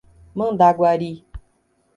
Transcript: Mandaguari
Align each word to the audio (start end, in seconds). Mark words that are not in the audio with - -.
Mandaguari 0.37 1.13